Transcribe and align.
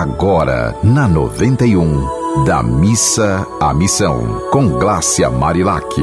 agora 0.00 0.74
na 0.82 1.06
91, 1.06 2.44
da 2.44 2.64
missa 2.64 3.46
à 3.60 3.72
missão, 3.72 4.40
com 4.50 4.70
Glácia 4.70 5.30
Marilac. 5.30 5.94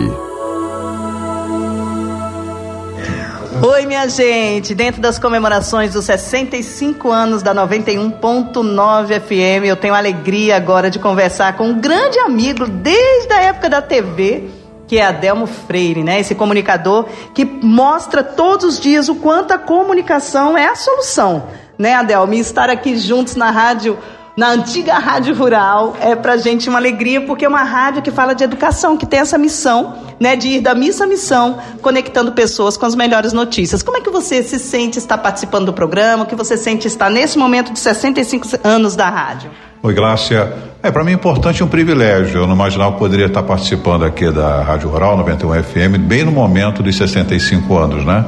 Oi, 3.61 3.85
minha 3.85 4.07
gente! 4.07 4.73
Dentro 4.73 5.01
das 5.01 5.19
comemorações 5.19 5.91
dos 5.91 6.05
65 6.05 7.11
anos 7.11 7.43
da 7.43 7.53
91.9 7.53 9.19
FM, 9.19 9.65
eu 9.65 9.75
tenho 9.75 9.93
a 9.93 9.97
alegria 9.97 10.55
agora 10.55 10.89
de 10.89 10.97
conversar 10.97 11.57
com 11.57 11.65
um 11.65 11.81
grande 11.81 12.17
amigo 12.19 12.65
desde 12.67 13.33
a 13.33 13.41
época 13.41 13.69
da 13.69 13.81
TV, 13.81 14.49
que 14.87 14.99
é 14.99 15.05
Adelmo 15.05 15.45
Freire, 15.45 16.01
né? 16.01 16.21
Esse 16.21 16.33
comunicador 16.33 17.07
que 17.35 17.43
mostra 17.43 18.23
todos 18.23 18.65
os 18.65 18.79
dias 18.79 19.09
o 19.09 19.15
quanto 19.15 19.51
a 19.51 19.57
comunicação 19.57 20.57
é 20.57 20.67
a 20.67 20.77
solução, 20.77 21.43
né, 21.81 21.95
Adelmo? 21.95 22.33
E 22.35 22.39
estar 22.39 22.69
aqui 22.69 22.95
juntos 22.95 23.35
na 23.35 23.49
rádio 23.49 23.97
na 24.37 24.49
antiga 24.49 24.93
Rádio 24.97 25.35
Rural. 25.35 25.95
É 25.99 26.15
pra 26.15 26.37
gente 26.37 26.69
uma 26.69 26.79
alegria, 26.79 27.21
porque 27.21 27.43
é 27.43 27.47
uma 27.47 27.63
rádio 27.63 28.01
que 28.01 28.11
fala 28.11 28.33
de 28.33 28.43
educação, 28.43 28.95
que 28.95 29.05
tem 29.05 29.19
essa 29.19 29.37
missão, 29.37 29.95
né, 30.19 30.35
de 30.35 30.47
ir 30.47 30.61
da 30.61 30.73
missa 30.73 31.03
à 31.03 31.07
missão, 31.07 31.57
conectando 31.81 32.31
pessoas 32.31 32.77
com 32.77 32.85
as 32.85 32.95
melhores 32.95 33.33
notícias. 33.33 33.83
Como 33.83 33.97
é 33.97 34.01
que 34.01 34.09
você 34.09 34.43
se 34.43 34.59
sente 34.59 34.99
estar 34.99 35.17
participando 35.17 35.65
do 35.65 35.73
programa? 35.73 36.23
O 36.23 36.25
que 36.25 36.35
você 36.35 36.55
sente 36.55 36.87
estar 36.87 37.09
nesse 37.09 37.37
momento 37.37 37.73
de 37.73 37.79
65 37.79 38.47
anos 38.63 38.95
da 38.95 39.09
rádio? 39.09 39.51
Oi, 39.83 39.93
Glácia. 39.95 40.53
É, 40.83 40.91
para 40.91 41.03
mim 41.03 41.11
é 41.11 41.15
importante 41.15 41.63
um 41.63 41.67
privilégio. 41.67 42.41
Eu 42.41 42.47
não 42.47 42.53
imaginava 42.53 42.91
que 42.93 42.99
poderia 42.99 43.25
estar 43.25 43.41
participando 43.41 44.05
aqui 44.05 44.31
da 44.31 44.61
Rádio 44.61 44.89
Rural 44.89 45.17
91 45.17 45.63
FM, 45.63 45.97
bem 45.99 46.23
no 46.23 46.31
momento 46.31 46.83
dos 46.83 46.95
65 46.95 47.75
anos, 47.77 48.05
né? 48.05 48.25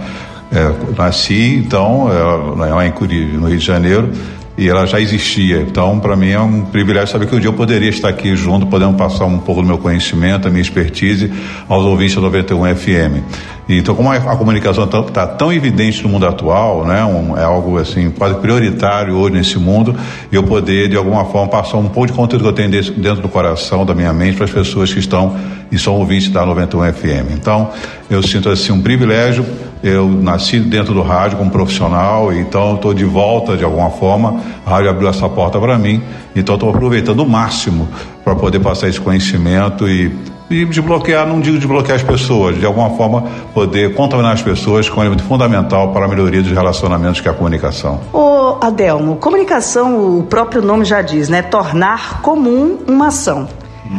É, 0.52 0.72
nasci, 0.98 1.56
então, 1.56 2.10
é, 2.12 2.66
lá 2.70 2.86
em 2.86 2.92
Curi, 2.92 3.26
no 3.26 3.48
Rio 3.48 3.58
de 3.58 3.66
Janeiro, 3.66 4.12
e 4.58 4.70
ela 4.70 4.86
já 4.86 5.00
existia. 5.00 5.62
Então, 5.62 6.00
para 6.00 6.16
mim 6.16 6.30
é 6.30 6.40
um 6.40 6.62
privilégio 6.62 7.08
saber 7.08 7.28
que 7.28 7.36
um 7.36 7.40
dia 7.40 7.50
eu 7.50 7.54
poderia 7.54 7.90
estar 7.90 8.10
aqui 8.10 8.36
junto, 8.36 8.68
podendo 8.68 8.94
passar 8.94 9.26
um 9.26 9.40
pouco 9.40 9.62
do 9.62 9.68
meu 9.68 9.78
conhecimento, 9.78 10.48
a 10.48 10.52
minha 10.52 10.62
expertise 10.62 11.32
aos 11.68 11.84
ouvintes 11.86 12.16
da 12.16 12.22
91 12.22 12.76
FM. 12.76 13.24
Então, 13.68 13.96
como 13.96 14.12
a, 14.12 14.16
a 14.16 14.36
comunicação 14.36 14.84
está 14.84 15.02
tá 15.04 15.28
tão 15.28 15.52
evidente 15.52 16.04
no 16.04 16.10
mundo 16.10 16.28
atual, 16.28 16.86
né, 16.86 17.04
um, 17.04 17.38
é 17.38 17.44
algo 17.44 17.78
assim 17.78 18.12
quase 18.12 18.36
prioritário 18.36 19.16
hoje 19.16 19.36
nesse 19.36 19.58
mundo, 19.58 19.96
eu 20.32 20.44
poder 20.44 20.90
de 20.90 20.98
alguma 20.98 21.26
forma 21.26 21.48
passar 21.48 21.78
um 21.78 21.88
pouco 21.88 22.08
de 22.08 22.14
conteúdo 22.14 22.44
que 22.44 22.50
eu 22.50 22.54
tenho 22.54 22.70
dentro 22.70 23.22
do 23.22 23.30
coração, 23.30 23.86
da 23.86 23.94
minha 23.94 24.12
mente, 24.12 24.36
para 24.36 24.46
as 24.46 24.52
pessoas 24.52 24.94
que 24.94 25.00
estão 25.00 25.36
e 25.72 25.80
são 25.80 25.96
ouvintes 25.96 26.30
da 26.30 26.46
91 26.46 26.94
FM. 26.94 27.32
Então, 27.34 27.72
eu 28.10 28.22
sinto 28.22 28.50
assim 28.50 28.72
um 28.72 28.82
privilégio. 28.82 29.46
Eu 29.84 30.08
nasci 30.08 30.60
dentro 30.60 30.94
do 30.94 31.02
rádio 31.02 31.38
como 31.38 31.52
profissional, 31.52 32.32
então 32.32 32.76
estou 32.76 32.94
de 32.94 33.04
volta 33.04 33.58
de 33.58 33.66
alguma 33.66 33.90
forma. 33.90 34.40
A 34.66 34.70
rádio 34.70 34.90
abriu 34.90 35.10
essa 35.10 35.28
porta 35.28 35.60
para 35.60 35.78
mim, 35.78 36.02
então 36.36 36.56
estou 36.56 36.70
aproveitando 36.70 37.20
o 37.20 37.28
máximo 37.28 37.90
para 38.24 38.36
poder 38.36 38.60
passar 38.60 38.88
esse 38.88 39.02
conhecimento 39.02 39.90
e 39.90 40.16
e 40.54 40.66
desbloquear, 40.66 41.28
não 41.28 41.40
digo 41.40 41.58
desbloquear 41.58 41.98
as 41.98 42.04
pessoas, 42.04 42.60
de 42.60 42.66
alguma 42.66 42.92
forma 42.92 43.24
poder 43.54 43.94
contaminar 43.94 44.34
as 44.34 44.42
pessoas 44.42 44.90
com 44.90 45.00
um 45.00 45.04
elemento 45.04 45.24
fundamental 45.24 45.92
para 45.92 46.06
a 46.06 46.08
melhoria 46.08 46.42
dos 46.42 46.52
relacionamentos 46.52 47.22
que 47.22 47.28
é 47.28 47.32
a 47.32 47.34
comunicação. 47.34 48.02
Ô 48.14 48.58
Adelmo, 48.62 49.16
comunicação, 49.18 50.20
o 50.20 50.24
próprio 50.24 50.62
nome 50.62 50.86
já 50.86 51.02
diz, 51.02 51.30
né? 51.30 51.42
Tornar 51.42 52.22
comum 52.22 52.78
uma 52.88 53.08
ação. 53.08 53.48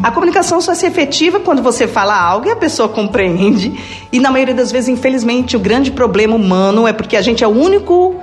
A 0.03 0.11
comunicação 0.11 0.61
só 0.61 0.75
se 0.75 0.87
efetiva 0.87 1.39
quando 1.39 1.63
você 1.63 1.87
fala 1.87 2.19
algo 2.19 2.47
e 2.49 2.51
a 2.51 2.57
pessoa 2.57 2.89
compreende. 2.89 3.79
E 4.11 4.19
na 4.19 4.31
maioria 4.31 4.55
das 4.55 4.73
vezes, 4.73 4.89
infelizmente, 4.89 5.57
o 5.57 5.61
grande 5.61 5.91
problema 5.91 6.35
humano 6.35 6.89
é 6.89 6.93
porque 6.93 7.17
a 7.17 7.23
gente 7.23 7.45
é 7.45 7.47
o 7.47 7.51
único 7.51 8.17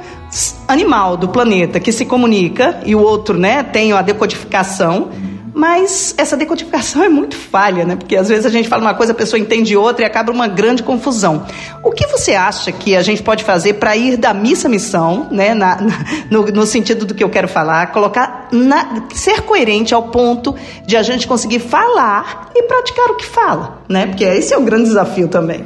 animal 0.68 1.16
do 1.18 1.30
planeta 1.30 1.80
que 1.80 1.92
se 1.92 2.06
comunica 2.06 2.80
e 2.86 2.95
o 2.95 3.00
outro, 3.00 3.38
né, 3.38 3.64
tem 3.64 3.94
a 3.94 4.02
decodificação. 4.02 5.10
Mas 5.54 6.14
essa 6.18 6.38
decodificação 6.38 7.04
é 7.04 7.10
muito 7.10 7.36
falha, 7.36 7.86
né? 7.86 7.96
Porque 7.96 8.16
às 8.16 8.30
vezes 8.30 8.46
a 8.46 8.50
gente 8.50 8.70
fala 8.70 8.82
uma 8.82 8.94
coisa, 8.94 9.12
a 9.12 9.16
pessoa 9.16 9.40
entende 9.40 9.76
outra 9.76 10.04
e 10.04 10.06
acaba 10.06 10.32
uma 10.32 10.48
grande 10.48 10.84
confusão. 10.84 11.45
O 11.84 11.92
que 11.92 12.08
você 12.08 12.34
acha 12.34 12.72
que 12.72 12.95
a 12.95 13.02
gente 13.02 13.22
pode 13.22 13.44
fazer 13.44 13.73
para 13.73 13.95
ir 13.95 14.17
da 14.17 14.34
missa 14.34 14.67
à 14.67 14.72
missão, 14.72 15.28
né? 15.32 15.54
Na, 15.54 15.82
na, 15.82 15.94
no, 16.30 16.45
no, 16.45 16.66
sentido 16.66 17.06
do 17.06 17.14
que 17.14 17.23
eu 17.23 17.30
quero 17.30 17.48
falar, 17.48 17.92
colocar, 17.92 18.48
na, 18.52 19.04
ser 19.14 19.42
coerente 19.42 19.94
ao 19.94 20.04
ponto 20.04 20.56
de 20.86 20.95
a 20.95 21.04
gente 21.04 21.28
conseguir 21.28 21.60
falar 21.60 22.50
e 22.56 22.64
praticar 22.64 23.11
o 23.11 23.16
que 23.16 23.26
fala, 23.26 23.82
né? 23.90 24.08
Porque 24.08 24.23
esse 24.23 24.54
é 24.54 24.58
o 24.58 24.61
grande 24.61 24.86
desafio 24.86 25.28
também. 25.28 25.66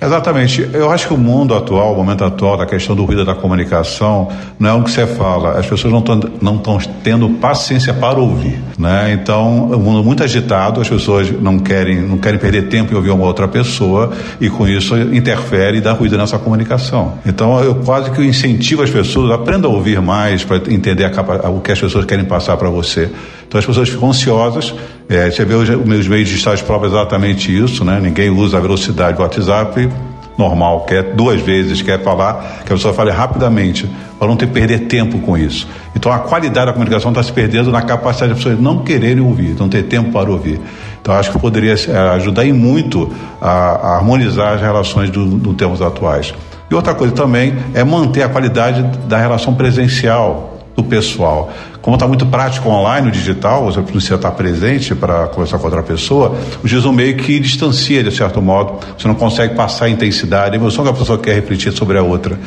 Exatamente. 0.00 0.68
Eu 0.72 0.90
acho 0.90 1.08
que 1.08 1.14
o 1.14 1.16
mundo 1.16 1.54
atual, 1.54 1.94
o 1.94 1.96
momento 1.96 2.22
atual 2.24 2.56
da 2.56 2.66
questão 2.66 2.94
do 2.94 3.04
ruído 3.04 3.24
da 3.24 3.34
comunicação, 3.34 4.28
não 4.58 4.70
é 4.70 4.72
o 4.74 4.82
que 4.82 4.90
você 4.90 5.06
fala. 5.06 5.58
As 5.58 5.66
pessoas 5.66 5.92
não 5.92 6.00
estão 6.00 6.20
não 6.40 6.58
tendo 7.02 7.28
paciência 7.30 7.94
para 7.94 8.18
ouvir, 8.18 8.58
né? 8.78 9.12
Então, 9.12 9.70
o 9.70 9.78
mundo 9.78 10.04
muito 10.04 10.22
agitado, 10.22 10.80
as 10.80 10.88
pessoas 10.88 11.30
não 11.30 11.58
querem 11.58 12.00
não 12.02 12.18
querem 12.18 12.38
perder 12.38 12.68
tempo 12.68 12.92
em 12.92 12.96
ouvir 12.96 13.10
uma 13.10 13.24
outra 13.24 13.48
pessoa 13.48 14.12
e 14.40 14.50
com 14.50 14.68
isso 14.68 14.96
interfere 14.96 15.78
e 15.78 15.80
dá 15.80 15.92
ruído 15.92 16.18
nessa 16.18 16.38
comunicação. 16.38 17.14
Então, 17.24 17.62
eu 17.64 17.76
quase 17.76 18.10
que 18.10 18.22
incentivo 18.22 18.82
as 18.82 18.90
pessoas 18.90 19.30
aprenda 19.30 19.66
a 19.66 19.70
ouvir 19.70 20.00
mais 20.00 20.44
para 20.44 20.58
entender 20.70 21.04
a, 21.04 21.48
o 21.48 21.60
que 21.60 21.72
as 21.72 21.80
pessoas 21.80 22.04
querem 22.04 22.24
passar 22.24 22.56
para 22.56 22.68
você. 22.68 23.10
Então, 23.48 23.58
as 23.58 23.64
pessoas 23.64 23.88
ficam 23.88 24.10
ansiosas. 24.10 24.74
É, 25.08 25.30
você 25.30 25.44
vê 25.44 25.54
os 25.54 25.68
meus 25.68 26.08
meios 26.08 26.28
digitais 26.28 26.60
provam 26.60 26.88
exatamente 26.88 27.56
isso, 27.56 27.84
né? 27.84 28.00
Ninguém 28.00 28.28
usa 28.28 28.58
a 28.58 28.60
velocidade 28.60 29.16
do 29.16 29.22
WhatsApp 29.22 29.88
normal, 30.36 30.80
quer 30.80 31.14
duas 31.14 31.40
vezes, 31.40 31.80
quer 31.80 32.02
falar, 32.02 32.62
que 32.64 32.72
a 32.72 32.76
pessoa 32.76 32.92
fale 32.92 33.10
rapidamente, 33.10 33.88
para 34.18 34.28
não 34.28 34.36
ter 34.36 34.46
perder 34.48 34.80
tempo 34.80 35.18
com 35.20 35.36
isso. 35.36 35.66
Então 35.94 36.12
a 36.12 36.18
qualidade 36.18 36.66
da 36.66 36.72
comunicação 36.72 37.10
está 37.10 37.22
se 37.22 37.32
perdendo 37.32 37.70
na 37.70 37.82
capacidade 37.82 38.32
das 38.32 38.42
pessoas 38.42 38.60
não 38.60 38.82
quererem 38.82 39.22
ouvir, 39.22 39.56
não 39.58 39.68
ter 39.68 39.84
tempo 39.84 40.12
para 40.12 40.30
ouvir. 40.30 40.60
Então 41.00 41.14
acho 41.14 41.32
que 41.32 41.38
poderia 41.38 41.74
é, 41.74 41.96
ajudar 42.16 42.44
em 42.44 42.52
muito 42.52 43.10
a, 43.40 43.48
a 43.48 43.96
harmonizar 43.96 44.54
as 44.54 44.60
relações 44.60 45.08
do, 45.08 45.24
do 45.24 45.54
tempos 45.54 45.80
atuais. 45.80 46.34
E 46.70 46.74
outra 46.74 46.94
coisa 46.94 47.14
também 47.14 47.54
é 47.74 47.84
manter 47.84 48.22
a 48.22 48.28
qualidade 48.28 48.82
da 49.06 49.16
relação 49.16 49.54
presencial 49.54 50.55
do 50.76 50.84
pessoal. 50.84 51.50
Como 51.80 51.96
está 51.96 52.06
muito 52.06 52.26
prático 52.26 52.68
online, 52.68 53.08
o 53.08 53.10
digital, 53.10 53.64
você 53.64 53.80
precisa 53.80 54.16
estar 54.16 54.30
presente 54.32 54.94
para 54.94 55.26
conversar 55.28 55.58
com 55.58 55.64
outra 55.64 55.82
pessoa, 55.82 56.36
o 56.62 56.68
GISO 56.68 56.92
meio 56.92 57.16
que 57.16 57.40
distancia, 57.40 58.04
de 58.04 58.14
certo 58.14 58.42
modo. 58.42 58.78
Você 58.98 59.08
não 59.08 59.14
consegue 59.14 59.54
passar 59.54 59.86
a 59.86 59.88
intensidade, 59.88 60.54
a 60.54 60.58
emoção 60.58 60.84
que 60.84 60.90
a 60.90 60.92
pessoa 60.92 61.18
quer 61.18 61.34
refletir 61.34 61.72
sobre 61.72 61.96
a 61.96 62.02
outra. 62.02 62.38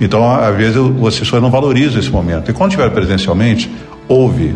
Então, 0.00 0.30
às 0.32 0.56
vezes, 0.56 0.76
as 0.76 1.18
pessoas 1.18 1.42
não 1.42 1.50
valorizam 1.50 1.98
esse 1.98 2.10
momento. 2.10 2.50
E 2.50 2.54
quando 2.54 2.70
estiver 2.70 2.90
presencialmente, 2.90 3.70
ouve, 4.08 4.54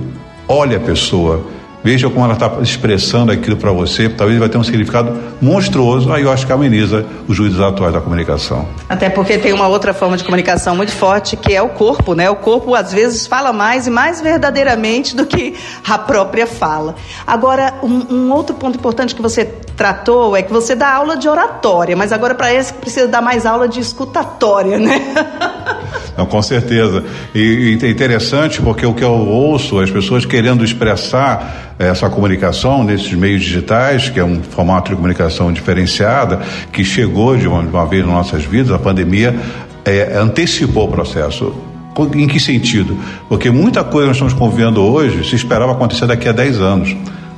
olhe 0.49 0.75
a 0.75 0.81
pessoa, 0.81 1.47
Veja 1.87 2.11
como 2.11 2.25
ela 2.25 2.35
está 2.35 2.51
expressando 2.61 3.31
aquilo 3.31 3.57
para 3.57 3.71
você, 3.71 4.09
talvez 4.09 4.41
vai 4.41 4.49
ter 4.49 4.59
um 4.59 4.65
significado 4.65 5.17
monstruoso, 5.41 6.13
aí 6.13 6.25
eu 6.25 6.33
acho 6.33 6.45
que 6.45 6.53
ameniza 6.53 7.07
os 7.29 7.37
juízes 7.37 7.61
atuais 7.61 7.95
da 7.95 8.01
comunicação. 8.01 8.67
Até 8.89 9.09
porque 9.09 9.39
tem 9.39 9.53
uma 9.53 9.69
outra 9.69 9.95
forma 9.95 10.17
de 10.17 10.25
comunicação 10.25 10.75
muito 10.75 10.91
forte, 10.91 11.37
que 11.37 11.55
é 11.55 11.63
o 11.63 11.69
corpo, 11.69 12.13
né? 12.13 12.29
O 12.29 12.35
corpo 12.35 12.75
às 12.75 12.93
vezes 12.93 13.29
fala 13.29 13.53
mais 13.53 13.87
e 13.87 13.91
mais 13.91 14.21
verdadeiramente 14.21 15.15
do 15.15 15.25
que 15.25 15.55
a 15.89 15.97
própria 15.97 16.45
fala. 16.45 16.97
Agora, 17.25 17.75
um, 17.85 18.17
um 18.17 18.33
outro 18.33 18.57
ponto 18.57 18.77
importante 18.77 19.15
que 19.15 19.23
você 19.23 19.45
tratou 19.45 20.37
é 20.37 20.43
que 20.43 20.53
você 20.53 20.75
dá 20.75 20.93
aula 20.93 21.17
de 21.17 21.29
oratória, 21.29 21.95
mas 21.95 22.11
agora 22.11 22.35
para 22.35 22.53
esse 22.53 22.73
precisa 22.73 23.07
dar 23.07 23.23
mais 23.23 23.47
aula 23.47 23.69
de 23.69 23.79
escutatória, 23.79 24.77
né? 24.77 25.01
Não, 26.17 26.25
com 26.27 26.41
certeza. 26.41 27.05
E, 27.35 27.79
e 27.81 27.87
é 27.87 27.91
interessante 27.91 28.61
porque 28.63 28.87
o 28.87 28.95
que 28.95 29.05
eu 29.05 29.13
ouço, 29.13 29.79
as 29.79 29.91
pessoas 29.91 30.25
querendo 30.25 30.65
expressar 30.65 31.75
essa 31.79 32.09
comunicação 32.09 32.83
nesses 32.83 33.13
meios 33.13 33.43
digitais, 33.43 34.09
que 34.09 34.19
é 34.19 34.25
um 34.25 34.43
formato 34.43 34.91
de 34.91 34.97
comunicação 34.97 35.53
diferenciada, 35.53 36.41
que 36.73 36.83
chegou 36.83 37.37
de 37.37 37.47
uma, 37.47 37.63
de 37.63 37.69
uma 37.69 37.87
vez 37.87 38.05
nas 38.05 38.15
nossas 38.15 38.45
vidas, 38.45 38.73
a 38.73 38.79
pandemia 38.79 39.35
é, 39.85 40.17
antecipou 40.17 40.89
o 40.89 40.91
processo. 40.91 41.55
Em 42.15 42.27
que 42.27 42.39
sentido? 42.39 42.99
Porque 43.27 43.51
muita 43.51 43.83
coisa 43.83 44.09
nós 44.09 44.17
estamos 44.17 44.35
convivendo 44.35 44.83
hoje 44.83 45.27
se 45.27 45.35
esperava 45.35 45.73
acontecer 45.73 46.07
daqui 46.07 46.29
a 46.29 46.33
10 46.33 46.61
anos. 46.61 46.97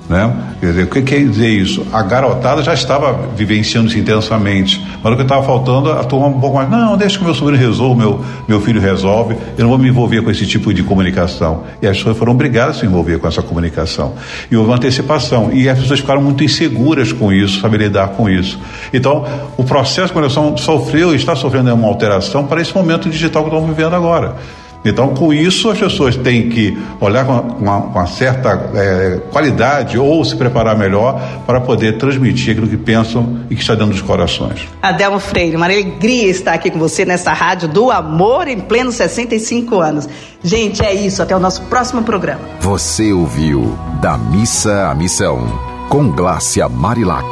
Né? 0.08 0.34
Quer 0.58 0.66
dizer, 0.66 0.82
o 0.84 0.86
que 0.86 1.02
quer 1.02 1.18
dizer 1.20 1.48
isso? 1.48 1.86
A 1.92 2.02
garotada 2.02 2.62
já 2.62 2.72
estava 2.72 3.12
vivenciando 3.36 3.88
isso 3.88 3.98
intensamente, 3.98 4.82
mas 5.02 5.12
o 5.12 5.16
que 5.16 5.22
estava 5.22 5.42
faltando, 5.42 5.92
a 5.92 6.02
turma 6.02 6.28
um 6.28 6.40
pouco 6.40 6.56
mais, 6.56 6.70
não, 6.70 6.96
deixa 6.96 7.18
que 7.18 7.24
meu 7.24 7.34
sobrinho 7.34 7.60
resolva, 7.60 7.94
meu, 7.94 8.24
meu 8.48 8.60
filho 8.60 8.80
resolve, 8.80 9.36
eu 9.58 9.64
não 9.64 9.68
vou 9.68 9.78
me 9.78 9.88
envolver 9.88 10.22
com 10.22 10.30
esse 10.30 10.46
tipo 10.46 10.72
de 10.72 10.82
comunicação. 10.82 11.64
E 11.82 11.86
as 11.86 11.98
pessoas 11.98 12.16
foram 12.16 12.32
obrigadas 12.32 12.76
a 12.76 12.80
se 12.80 12.86
envolver 12.86 13.18
com 13.18 13.28
essa 13.28 13.42
comunicação. 13.42 14.14
E 14.50 14.56
houve 14.56 14.70
uma 14.70 14.76
antecipação, 14.76 15.50
e 15.52 15.68
as 15.68 15.78
pessoas 15.78 16.00
ficaram 16.00 16.22
muito 16.22 16.42
inseguras 16.42 17.12
com 17.12 17.30
isso, 17.30 17.60
saber 17.60 17.78
lidar 17.78 18.08
com 18.08 18.30
isso. 18.30 18.58
Então, 18.94 19.26
o 19.58 19.64
processo 19.64 20.06
de 20.06 20.12
comunicação 20.14 20.56
sofreu 20.56 21.12
e 21.12 21.16
está 21.16 21.36
sofrendo 21.36 21.74
uma 21.74 21.86
alteração 21.86 22.46
para 22.46 22.62
esse 22.62 22.74
momento 22.74 23.10
digital 23.10 23.42
que 23.44 23.50
estamos 23.50 23.68
vivendo 23.68 23.94
agora. 23.94 24.36
Então, 24.84 25.14
com 25.14 25.32
isso, 25.32 25.70
as 25.70 25.78
pessoas 25.78 26.16
têm 26.16 26.48
que 26.48 26.76
olhar 27.00 27.24
com 27.24 27.32
uma, 27.32 27.76
uma 27.76 28.06
certa 28.06 28.70
é, 28.74 29.20
qualidade 29.30 29.98
ou 29.98 30.24
se 30.24 30.36
preparar 30.36 30.76
melhor 30.76 31.20
para 31.46 31.60
poder 31.60 31.98
transmitir 31.98 32.52
aquilo 32.52 32.68
que 32.68 32.76
pensam 32.76 33.40
e 33.50 33.54
que 33.54 33.60
está 33.60 33.74
dentro 33.74 33.92
dos 33.92 34.02
corações. 34.02 34.66
Adelmo 34.80 35.18
Freire, 35.18 35.56
uma 35.56 35.66
alegria 35.66 36.28
estar 36.30 36.52
aqui 36.52 36.70
com 36.70 36.78
você 36.78 37.04
nessa 37.04 37.32
rádio 37.32 37.68
do 37.68 37.90
amor 37.90 38.48
em 38.48 38.60
pleno 38.60 38.92
65 38.92 39.80
anos. 39.80 40.08
Gente, 40.42 40.84
é 40.84 40.94
isso. 40.94 41.22
Até 41.22 41.34
o 41.34 41.40
nosso 41.40 41.62
próximo 41.62 42.02
programa. 42.02 42.40
Você 42.60 43.12
ouviu 43.12 43.76
Da 44.00 44.16
Missa 44.16 44.88
à 44.88 44.94
Missão, 44.94 45.46
com 45.88 46.10
Glácia 46.10 46.68
Marilac. 46.68 47.26